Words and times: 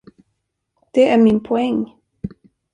Det 0.91 1.09
är 1.09 1.17
min 1.17 1.43
poäng. 1.43 1.95